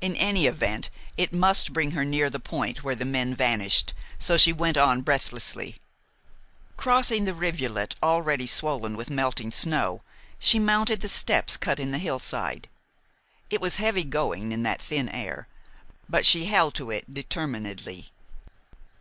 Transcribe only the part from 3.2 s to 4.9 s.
vanished, so she went